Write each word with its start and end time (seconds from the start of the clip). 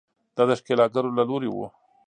دا 0.35 0.43
د 0.49 0.51
ښکېلاکګرو 0.59 1.15
له 1.17 1.23
لوري 1.29 1.49
وو. 1.51 1.67